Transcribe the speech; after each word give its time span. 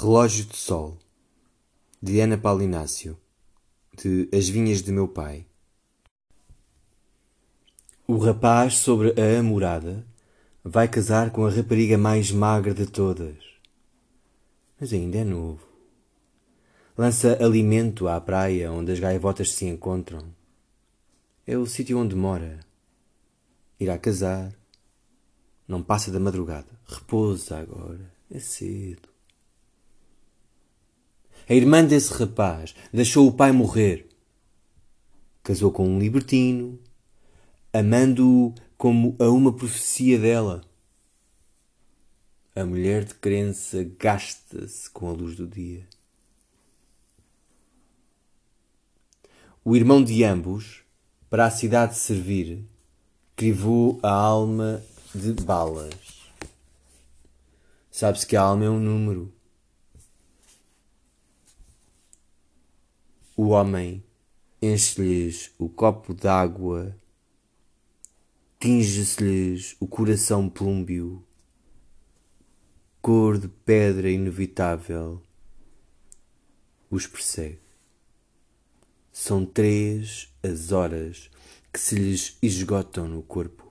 Relógio 0.00 0.44
de 0.44 0.56
Sol, 0.56 0.96
de 2.00 2.20
Ana 2.20 2.38
Paulinácio, 2.38 3.18
de 3.96 4.28
As 4.32 4.48
Vinhas 4.48 4.80
de 4.80 4.92
Meu 4.92 5.08
Pai. 5.08 5.44
O 8.06 8.16
rapaz 8.16 8.74
sobre 8.74 9.12
a 9.20 9.40
amorada 9.40 10.06
vai 10.62 10.86
casar 10.86 11.32
com 11.32 11.44
a 11.44 11.50
rapariga 11.50 11.98
mais 11.98 12.30
magra 12.30 12.72
de 12.72 12.86
todas. 12.86 13.38
Mas 14.78 14.92
ainda 14.92 15.18
é 15.18 15.24
novo. 15.24 15.66
Lança 16.96 17.36
alimento 17.44 18.06
à 18.06 18.20
praia 18.20 18.70
onde 18.70 18.92
as 18.92 19.00
gaivotas 19.00 19.52
se 19.52 19.64
encontram. 19.64 20.32
É 21.44 21.58
o 21.58 21.66
sítio 21.66 21.98
onde 21.98 22.14
mora. 22.14 22.60
Irá 23.80 23.98
casar. 23.98 24.54
Não 25.66 25.82
passa 25.82 26.12
da 26.12 26.20
madrugada. 26.20 26.70
Repousa 26.86 27.58
agora. 27.58 28.14
É 28.30 28.38
cedo. 28.38 29.17
A 31.48 31.54
irmã 31.54 31.82
desse 31.82 32.12
rapaz 32.12 32.74
deixou 32.92 33.26
o 33.26 33.32
pai 33.32 33.52
morrer. 33.52 34.06
Casou 35.42 35.72
com 35.72 35.88
um 35.88 35.98
libertino, 35.98 36.78
amando-o 37.72 38.54
como 38.76 39.16
a 39.18 39.30
uma 39.30 39.50
profecia 39.50 40.18
dela. 40.18 40.62
A 42.54 42.66
mulher 42.66 43.02
de 43.04 43.14
crença 43.14 43.82
gasta-se 43.98 44.90
com 44.90 45.08
a 45.08 45.12
luz 45.12 45.36
do 45.36 45.46
dia. 45.46 45.86
O 49.64 49.74
irmão 49.74 50.04
de 50.04 50.22
ambos, 50.24 50.82
para 51.30 51.46
a 51.46 51.50
cidade 51.50 51.96
servir, 51.96 52.62
crivou 53.34 53.98
a 54.02 54.10
alma 54.10 54.82
de 55.14 55.32
balas. 55.32 55.94
Sabe-se 57.90 58.26
que 58.26 58.36
a 58.36 58.42
alma 58.42 58.66
é 58.66 58.68
um 58.68 58.78
número. 58.78 59.37
O 63.40 63.50
homem 63.50 64.02
enche-lhes 64.60 65.52
o 65.56 65.68
copo 65.68 66.12
d'água, 66.12 66.98
tinge-se-lhes 68.58 69.76
o 69.78 69.86
coração 69.86 70.50
plúmbio, 70.50 71.24
cor 73.00 73.38
de 73.38 73.46
pedra 73.46 74.10
inevitável, 74.10 75.22
os 76.90 77.06
persegue. 77.06 77.60
São 79.12 79.46
três 79.46 80.34
as 80.42 80.72
horas 80.72 81.30
que 81.72 81.78
se 81.78 81.94
lhes 81.94 82.36
esgotam 82.42 83.06
no 83.06 83.22
corpo. 83.22 83.67